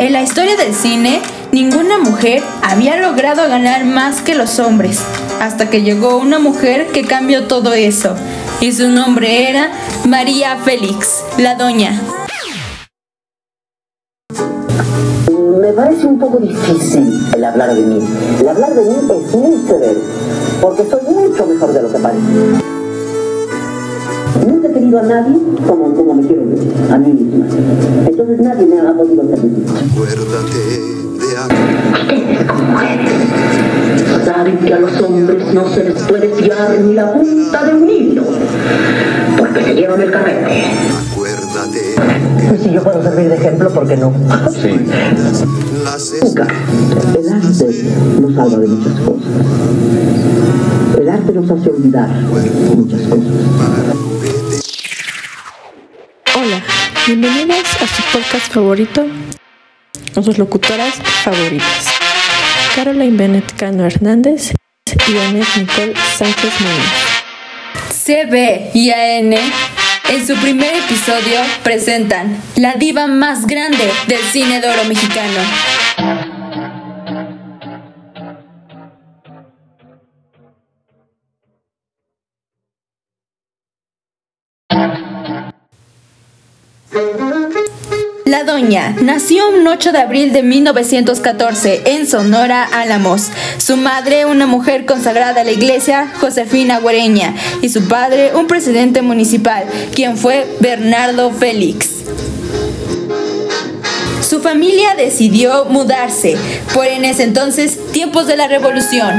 En 0.00 0.14
la 0.14 0.22
historia 0.22 0.56
del 0.56 0.74
cine, 0.74 1.20
ninguna 1.52 1.98
mujer 1.98 2.42
había 2.62 2.96
logrado 2.96 3.46
ganar 3.50 3.84
más 3.84 4.22
que 4.22 4.34
los 4.34 4.58
hombres, 4.58 5.02
hasta 5.42 5.68
que 5.68 5.82
llegó 5.82 6.16
una 6.16 6.38
mujer 6.38 6.86
que 6.86 7.04
cambió 7.04 7.46
todo 7.48 7.74
eso, 7.74 8.16
y 8.62 8.72
su 8.72 8.88
nombre 8.88 9.50
era 9.50 9.70
María 10.08 10.56
Félix, 10.56 11.22
la 11.36 11.54
doña. 11.54 12.00
Me 15.60 15.72
parece 15.74 16.06
un 16.06 16.18
poco 16.18 16.38
difícil 16.38 17.20
el 17.36 17.44
hablar 17.44 17.74
de 17.74 17.82
mí. 17.82 18.02
El 18.40 18.48
hablar 18.48 18.72
de 18.72 18.82
mí 18.82 18.96
es 18.96 19.36
muy 19.36 19.68
severo, 19.68 20.00
porque 20.62 20.86
soy 20.90 21.14
mucho 21.14 21.44
mejor 21.44 21.74
de 21.74 21.82
lo 21.82 21.92
que 21.92 21.98
parece. 21.98 22.79
Querido 24.90 25.06
a 25.06 25.20
nadie 25.20 25.36
como, 25.68 25.94
como 25.94 26.14
me 26.14 26.26
quiero 26.26 26.42
yo, 26.42 26.92
a 26.92 26.98
mí 26.98 27.12
misma. 27.12 27.46
Entonces 28.08 28.40
nadie 28.40 28.66
me 28.66 28.80
ha 28.80 28.92
podido 28.92 29.22
permitir. 29.22 29.64
Acuérdate 29.68 30.58
de 32.08 32.44
mujeres 32.52 33.12
saben 34.24 34.58
que 34.58 34.74
a 34.74 34.80
los 34.80 35.00
hombres 35.00 35.54
no 35.54 35.68
se 35.68 35.84
les 35.84 36.02
puede 36.02 36.34
fiar 36.34 36.80
ni 36.80 36.94
la 36.94 37.12
punta 37.12 37.64
de 37.66 37.74
un 37.74 37.88
hilo, 37.88 38.24
porque 39.38 39.62
se 39.62 39.74
llevan 39.74 40.00
el 40.00 40.10
carrete. 40.10 40.64
Acuérdate 41.12 41.94
Y 42.52 42.58
si 42.64 42.72
yo 42.72 42.82
puedo 42.82 43.00
servir 43.00 43.28
de 43.28 43.36
ejemplo, 43.36 43.70
¿por 43.70 43.86
qué 43.86 43.96
no? 43.96 44.12
Sí. 44.50 44.72
Nunca. 46.20 46.48
El 47.16 47.28
arte 47.32 47.92
nos 48.20 48.34
salva 48.34 48.58
de 48.58 48.66
muchas 48.66 49.00
cosas. 49.02 49.22
El 50.98 51.08
arte 51.08 51.32
nos 51.32 51.48
hace 51.48 51.70
olvidar 51.70 52.08
muchas 52.74 53.00
cosas. 53.02 54.39
Hola, 57.10 57.18
bienvenidos 57.18 57.66
a 57.82 57.88
su 57.88 58.02
podcast 58.12 58.52
favorito, 58.52 59.04
a 60.14 60.22
sus 60.22 60.38
locutoras 60.38 60.94
favoritas, 61.24 61.86
Caroline 62.76 63.16
Bennett 63.16 63.52
Cano 63.56 63.84
Hernández 63.84 64.52
y 65.08 65.18
Annette 65.18 65.56
Nicole 65.56 65.94
Sánchez 66.16 66.52
Muñoz. 66.60 66.86
CB 68.04 68.70
y 68.74 68.90
AN 68.90 69.32
en 69.32 70.26
su 70.26 70.36
primer 70.36 70.72
episodio 70.76 71.40
presentan 71.64 72.40
la 72.54 72.74
diva 72.74 73.08
más 73.08 73.44
grande 73.48 73.90
del 74.06 74.22
cine 74.30 74.60
de 74.60 74.68
oro 74.68 74.84
mexicano. 74.84 75.89
La 88.30 88.44
Doña 88.44 88.94
nació 89.02 89.48
un 89.48 89.66
8 89.66 89.90
de 89.90 89.98
abril 89.98 90.32
de 90.32 90.44
1914 90.44 91.82
en 91.86 92.06
Sonora, 92.06 92.62
Álamos. 92.62 93.28
Su 93.58 93.76
madre, 93.76 94.24
una 94.24 94.46
mujer 94.46 94.86
consagrada 94.86 95.40
a 95.40 95.44
la 95.44 95.50
iglesia, 95.50 96.12
Josefina 96.20 96.78
Guareña, 96.78 97.34
y 97.60 97.70
su 97.70 97.88
padre, 97.88 98.30
un 98.36 98.46
presidente 98.46 99.02
municipal, 99.02 99.64
quien 99.96 100.16
fue 100.16 100.46
Bernardo 100.60 101.32
Félix. 101.32 101.88
Su 104.20 104.40
familia 104.40 104.94
decidió 104.96 105.64
mudarse 105.64 106.36
por 106.72 106.86
en 106.86 107.04
ese 107.04 107.24
entonces 107.24 107.80
tiempos 107.90 108.28
de 108.28 108.36
la 108.36 108.46
revolución. 108.46 109.10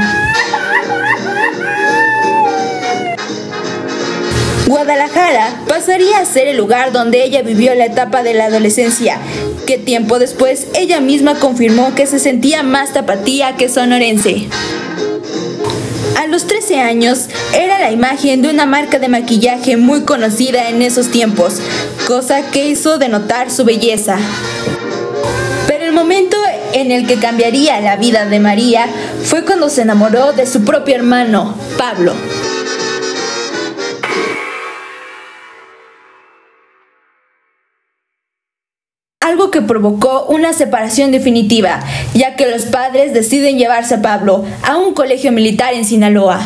Guadalajara 4.66 5.64
pasaría 5.66 6.18
a 6.18 6.24
ser 6.24 6.46
el 6.46 6.56
lugar 6.56 6.92
donde 6.92 7.24
ella 7.24 7.42
vivió 7.42 7.74
la 7.74 7.86
etapa 7.86 8.22
de 8.22 8.32
la 8.32 8.44
adolescencia, 8.44 9.18
que 9.66 9.76
tiempo 9.76 10.18
después 10.18 10.68
ella 10.74 11.00
misma 11.00 11.34
confirmó 11.34 11.94
que 11.94 12.06
se 12.06 12.20
sentía 12.20 12.62
más 12.62 12.92
tapatía 12.92 13.56
que 13.56 13.68
sonorense. 13.68 14.48
A 16.16 16.28
los 16.28 16.46
13 16.46 16.80
años 16.80 17.26
era 17.52 17.80
la 17.80 17.90
imagen 17.90 18.42
de 18.42 18.50
una 18.50 18.64
marca 18.66 19.00
de 19.00 19.08
maquillaje 19.08 19.76
muy 19.76 20.02
conocida 20.02 20.68
en 20.68 20.80
esos 20.80 21.08
tiempos, 21.10 21.54
cosa 22.06 22.50
que 22.50 22.68
hizo 22.68 22.98
denotar 22.98 23.50
su 23.50 23.64
belleza. 23.64 24.16
Pero 25.66 25.84
el 25.84 25.92
momento 25.92 26.36
en 26.72 26.92
el 26.92 27.06
que 27.06 27.16
cambiaría 27.16 27.80
la 27.80 27.96
vida 27.96 28.26
de 28.26 28.38
María 28.38 28.86
fue 29.24 29.44
cuando 29.44 29.68
se 29.68 29.82
enamoró 29.82 30.32
de 30.32 30.46
su 30.46 30.62
propio 30.64 30.94
hermano, 30.94 31.56
Pablo. 31.76 32.14
Algo 39.32 39.50
que 39.50 39.62
provocó 39.62 40.26
una 40.26 40.52
separación 40.52 41.10
definitiva, 41.10 41.80
ya 42.12 42.36
que 42.36 42.50
los 42.50 42.66
padres 42.66 43.14
deciden 43.14 43.56
llevarse 43.56 43.94
a 43.94 44.02
Pablo 44.02 44.44
a 44.62 44.76
un 44.76 44.92
colegio 44.92 45.32
militar 45.32 45.72
en 45.72 45.86
Sinaloa. 45.86 46.44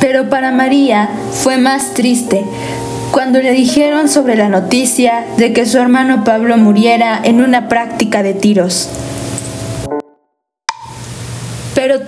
Pero 0.00 0.30
para 0.30 0.52
María 0.52 1.10
fue 1.32 1.58
más 1.58 1.94
triste 1.94 2.44
cuando 3.10 3.40
le 3.40 3.50
dijeron 3.50 4.08
sobre 4.08 4.36
la 4.36 4.48
noticia 4.48 5.24
de 5.38 5.52
que 5.52 5.66
su 5.66 5.78
hermano 5.78 6.22
Pablo 6.22 6.56
muriera 6.56 7.20
en 7.24 7.40
una 7.40 7.68
práctica 7.68 8.22
de 8.22 8.34
tiros. 8.34 8.88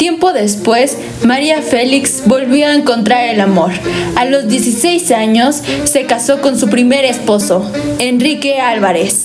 Tiempo 0.05 0.35
después, 0.35 0.99
María 1.23 1.63
Félix 1.63 2.25
volvió 2.27 2.67
a 2.67 2.75
encontrar 2.75 3.27
el 3.27 3.41
amor. 3.41 3.73
A 4.17 4.27
los 4.27 4.47
16 4.49 5.11
años 5.13 5.63
se 5.85 6.05
casó 6.05 6.43
con 6.43 6.61
su 6.61 6.69
primer 6.69 7.07
esposo, 7.07 7.73
Enrique 7.99 8.61
Álvarez, 8.61 9.25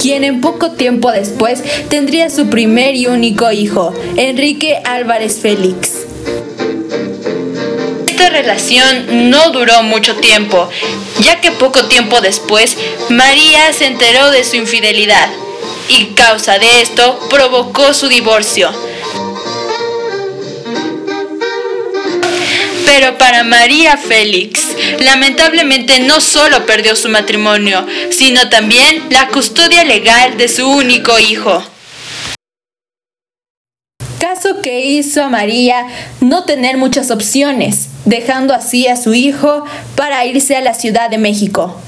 quien 0.00 0.22
en 0.22 0.40
poco 0.40 0.70
tiempo 0.70 1.10
después 1.10 1.64
tendría 1.88 2.30
su 2.30 2.46
primer 2.46 2.94
y 2.94 3.08
único 3.08 3.50
hijo, 3.50 3.92
Enrique 4.16 4.80
Álvarez 4.84 5.40
Félix. 5.40 5.90
Esta 8.06 8.30
relación 8.30 9.30
no 9.30 9.50
duró 9.50 9.82
mucho 9.82 10.14
tiempo, 10.14 10.68
ya 11.22 11.40
que 11.40 11.50
poco 11.50 11.86
tiempo 11.86 12.20
después 12.20 12.76
María 13.08 13.72
se 13.72 13.86
enteró 13.86 14.30
de 14.30 14.44
su 14.44 14.54
infidelidad 14.54 15.28
y 15.88 16.06
causa 16.14 16.58
de 16.58 16.82
esto 16.82 17.18
provocó 17.30 17.94
su 17.94 18.08
divorcio. 18.08 18.70
Pero 22.84 23.18
para 23.18 23.42
María 23.44 23.96
Félix, 23.96 24.68
lamentablemente 25.00 26.00
no 26.00 26.20
solo 26.20 26.64
perdió 26.66 26.94
su 26.96 27.08
matrimonio, 27.08 27.84
sino 28.10 28.48
también 28.48 29.04
la 29.10 29.28
custodia 29.28 29.84
legal 29.84 30.36
de 30.36 30.48
su 30.48 30.68
único 30.68 31.18
hijo. 31.18 31.62
Caso 34.18 34.62
que 34.62 34.86
hizo 34.86 35.22
a 35.22 35.28
María 35.28 35.86
no 36.20 36.44
tener 36.44 36.76
muchas 36.76 37.10
opciones, 37.10 37.88
dejando 38.04 38.54
así 38.54 38.86
a 38.86 38.96
su 38.96 39.14
hijo 39.14 39.64
para 39.94 40.24
irse 40.24 40.56
a 40.56 40.60
la 40.60 40.72
Ciudad 40.72 41.10
de 41.10 41.18
México. 41.18 41.80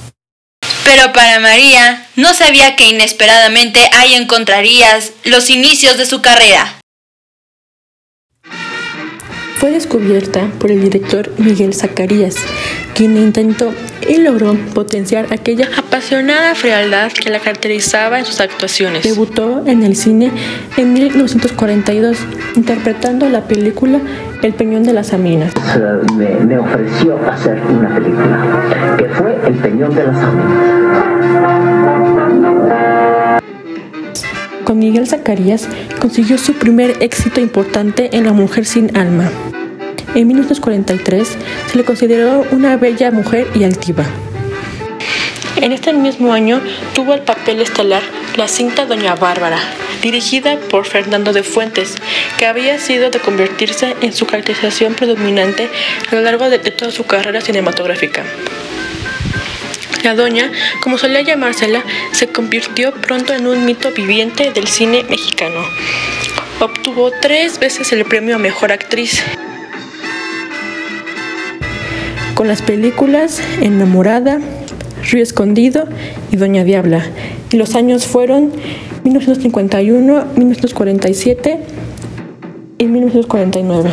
Pero 0.89 1.13
para 1.13 1.39
María 1.39 2.07
no 2.17 2.33
sabía 2.33 2.75
que 2.75 2.89
inesperadamente 2.89 3.79
ahí 3.93 4.15
encontrarías 4.15 5.13
los 5.25 5.51
inicios 5.51 5.99
de 5.99 6.07
su 6.07 6.23
carrera. 6.23 6.81
Fue 9.59 9.71
descubierta 9.71 10.51
por 10.59 10.71
el 10.71 10.81
director 10.81 11.31
Miguel 11.37 11.75
Zacarías, 11.75 12.37
quien 12.95 13.19
intentó 13.19 13.75
y 14.09 14.17
logró 14.19 14.55
potenciar 14.75 15.27
aquella 15.33 15.69
apasionada 15.77 16.55
frialdad 16.55 17.13
que 17.13 17.31
la 17.31 17.39
caracterizaba 17.39 18.19
en 18.19 18.25
sus 18.25 18.41
actuaciones. 18.41 19.05
Debutó 19.05 19.63
en 19.67 19.83
el 19.83 19.97
cine 19.97 20.33
en 20.77 20.93
1942, 20.93 22.17
interpretando 22.57 23.29
la 23.29 23.43
película 23.43 24.01
El 24.43 24.55
Peñón 24.55 24.83
de 24.85 24.93
las 24.93 25.13
Aminas. 25.13 25.53
Me, 26.17 26.31
me 26.45 26.59
ofreció 26.59 27.19
hacer 27.29 27.61
una 27.69 27.95
película, 27.95 28.97
que 28.97 29.05
fue 29.09 29.39
El 29.47 29.55
Peñón 29.55 29.95
de 29.95 30.05
las 30.05 30.17
Ánimas. 30.17 30.79
Con 34.65 34.79
Miguel 34.79 35.07
Zacarías 35.07 35.67
consiguió 35.99 36.37
su 36.37 36.53
primer 36.55 37.03
éxito 37.03 37.41
importante 37.41 38.11
en 38.17 38.25
La 38.25 38.33
Mujer 38.33 38.67
sin 38.67 38.95
Alma. 38.97 39.31
En 40.15 40.27
1943 40.27 41.37
se 41.71 41.77
le 41.77 41.85
consideró 41.85 42.47
una 42.51 42.77
bella 42.77 43.11
mujer 43.11 43.47
y 43.55 43.65
altiva. 43.65 44.05
En 45.61 45.73
este 45.73 45.93
mismo 45.93 46.33
año 46.33 46.61
tuvo 46.95 47.15
el 47.15 47.23
papel 47.23 47.61
estelar 47.61 48.03
la 48.37 48.49
cinta 48.49 48.87
Doña 48.87 49.17
Bárbara, 49.17 49.59
dirigida 50.01 50.57
por 50.71 50.87
Fernando 50.87 51.33
de 51.33 51.43
Fuentes, 51.43 51.97
que 52.39 52.47
había 52.47 52.79
sido 52.79 53.11
de 53.11 53.19
convertirse 53.19 53.97
en 54.01 54.13
su 54.13 54.27
caracterización 54.27 54.95
predominante 54.95 55.69
a 56.11 56.15
lo 56.15 56.23
largo 56.23 56.49
de, 56.49 56.59
toda 56.59 56.93
su 56.93 57.05
carrera 57.05 57.41
cinematográfica. 57.41 58.23
La 60.05 60.15
doña, 60.15 60.53
como 60.81 60.97
solía 60.97 61.23
llamársela, 61.23 61.83
se 62.13 62.29
convirtió 62.29 62.93
pronto 62.93 63.35
en 63.35 63.47
un 63.47 63.65
mito 63.65 63.91
viviente 63.91 64.53
del 64.53 64.69
cine 64.69 65.05
mexicano. 65.11 65.61
Obtuvo 66.61 67.11
tres 67.21 67.59
veces 67.59 67.93
el 67.93 68.05
premio 68.05 68.37
a 68.37 68.39
Mejor 68.39 68.71
Actriz 68.71 69.25
con 72.39 72.47
las 72.47 72.63
películas 72.63 73.41
Enamorada, 73.61 74.39
Río 75.11 75.25
Escondido 75.25 75.89
y 76.31 76.37
Doña 76.37 76.63
Diabla. 76.63 77.05
Y 77.51 77.57
los 77.57 77.75
años 77.75 78.07
fueron 78.07 78.53
1951, 79.03 80.25
1947 80.37 81.59
y 82.79 82.85
1949. 82.85 83.91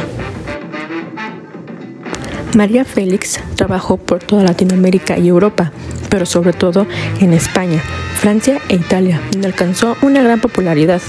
María 2.56 2.86
Félix 2.86 3.39
trabajó 3.56 3.97
por 3.97 4.24
toda 4.24 4.44
Latinoamérica 4.44 5.18
y 5.18 5.27
Europa, 5.27 5.71
pero 6.09 6.27
sobre 6.27 6.53
todo 6.53 6.86
en 7.21 7.33
España, 7.33 7.81
Francia 8.13 8.59
e 8.69 8.75
Italia, 8.75 9.21
donde 9.31 9.47
alcanzó 9.47 9.97
una 10.03 10.21
gran 10.21 10.39
popularidad. 10.39 11.01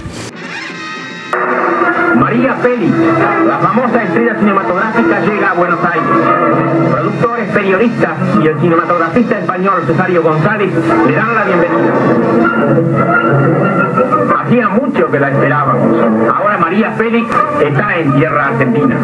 María 2.16 2.54
Félix, 2.54 2.92
la 3.46 3.58
famosa 3.58 4.02
estrella 4.02 4.36
cinematográfica, 4.38 5.20
llega 5.20 5.50
a 5.50 5.54
Buenos 5.54 5.78
Aires. 5.84 6.08
Productores, 6.90 7.48
periodistas 7.50 8.16
y 8.42 8.46
el 8.46 8.58
cinematografista 8.58 9.38
español 9.38 9.82
Cesario 9.86 10.22
González 10.22 10.72
le 11.06 11.14
dan 11.14 11.34
la 11.34 11.44
bienvenida. 11.44 11.92
Hacía 14.40 14.68
mucho 14.70 15.10
que 15.10 15.20
la 15.20 15.30
esperábamos. 15.30 16.32
Ahora 16.34 16.58
María 16.58 16.92
Félix 16.92 17.28
está 17.60 17.98
en 17.98 18.12
tierra 18.14 18.46
argentina. 18.46 18.96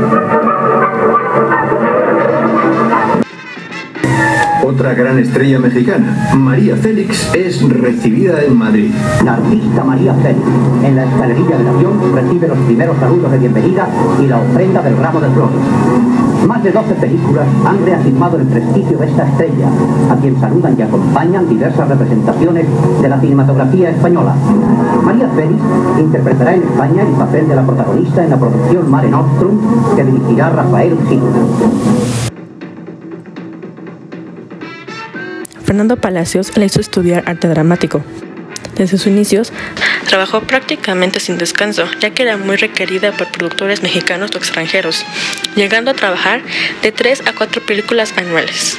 Otra 4.73 4.95
gran 4.95 5.19
estrella 5.19 5.59
mexicana, 5.59 6.31
María 6.35 6.75
Félix, 6.77 7.31
es 7.35 7.63
recibida 7.69 8.43
en 8.43 8.57
Madrid. 8.57 8.91
La 9.23 9.35
artista 9.35 9.85
María 9.85 10.15
Félix, 10.15 10.47
en 10.83 10.97
la 10.97 11.05
escalerilla 11.05 11.59
del 11.59 11.69
avión, 11.69 12.15
recibe 12.15 12.49
los 12.49 12.59
primeros 12.61 12.97
saludos 12.97 13.33
de 13.33 13.39
bienvenida 13.39 13.87
y 14.19 14.27
la 14.29 14.41
ofrenda 14.41 14.81
del 14.81 14.97
ramo 14.97 15.21
de 15.21 15.29
flores. 15.29 15.59
Más 16.49 16.65
de 16.65 16.73
12 16.73 16.95
películas 16.95 17.47
han 17.67 17.85
reafirmado 17.85 18.39
el 18.39 18.47
prestigio 18.47 18.97
de 18.97 19.11
esta 19.11 19.29
estrella, 19.29 19.69
a 20.11 20.17
quien 20.17 20.41
saludan 20.41 20.75
y 20.79 20.83
acompañan 20.83 21.49
diversas 21.51 21.87
representaciones 21.87 22.67
de 23.03 23.09
la 23.11 23.21
cinematografía 23.21 23.91
española. 23.91 24.35
María 25.05 25.29
Félix 25.37 25.61
interpretará 26.01 26.55
en 26.55 26.63
España 26.63 27.03
el 27.03 27.13
papel 27.13 27.47
de 27.47 27.57
la 27.57 27.63
protagonista 27.63 28.25
en 28.25 28.31
la 28.31 28.39
producción 28.39 28.91
Mare 28.91 29.11
Nostrum 29.11 29.59
que 29.95 30.03
dirigirá 30.03 30.49
Rafael 30.49 30.97
Gil. 31.11 32.32
Fernando 35.73 35.97
Palacios 35.97 36.55
la 36.59 36.67
hizo 36.67 36.81
estudiar 36.81 37.25
arte 37.25 37.49
dramático. 37.49 38.05
Desde 38.77 38.99
sus 38.99 39.07
inicios, 39.07 39.55
trabajó 40.07 40.43
prácticamente 40.43 41.19
sin 41.19 41.39
descanso, 41.39 41.87
ya 41.99 42.11
que 42.11 42.25
era 42.25 42.37
muy 42.37 42.57
requerida 42.57 43.11
por 43.13 43.33
productores 43.33 43.83
mexicanos 43.83 44.33
o 44.35 44.37
extranjeros, 44.37 45.03
llegando 45.57 45.91
a 45.91 45.95
trabajar 45.95 46.43
de 46.83 46.93
3 46.93 47.23
a 47.27 47.33
4 47.33 47.65
películas 47.65 48.13
anuales. 48.19 48.77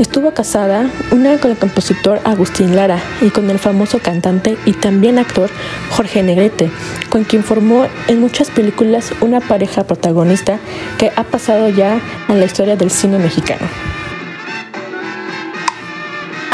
Estuvo 0.00 0.34
casada 0.34 0.90
una 1.12 1.38
con 1.38 1.52
el 1.52 1.56
compositor 1.56 2.20
Agustín 2.24 2.74
Lara 2.74 2.98
y 3.20 3.30
con 3.30 3.48
el 3.48 3.60
famoso 3.60 4.00
cantante 4.00 4.56
y 4.66 4.72
también 4.72 5.20
actor 5.20 5.50
Jorge 5.90 6.24
Negrete, 6.24 6.68
con 7.10 7.22
quien 7.22 7.44
formó 7.44 7.86
en 8.08 8.18
muchas 8.18 8.50
películas 8.50 9.12
una 9.20 9.38
pareja 9.40 9.84
protagonista 9.84 10.58
que 10.98 11.12
ha 11.14 11.22
pasado 11.22 11.68
ya 11.68 12.00
a 12.26 12.34
la 12.34 12.44
historia 12.44 12.74
del 12.74 12.90
cine 12.90 13.18
mexicano. 13.18 13.93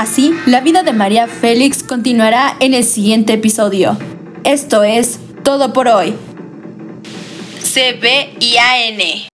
Así, 0.00 0.34
la 0.46 0.62
vida 0.62 0.82
de 0.82 0.94
María 0.94 1.28
Félix 1.28 1.82
continuará 1.82 2.56
en 2.60 2.72
el 2.72 2.84
siguiente 2.84 3.34
episodio. 3.34 3.98
Esto 4.44 4.82
es 4.82 5.20
todo 5.44 5.74
por 5.74 5.88
hoy. 5.88 6.14
C, 7.62 7.98
B 8.00 8.34
y 8.40 8.56
A, 8.56 8.86
N. 8.86 9.28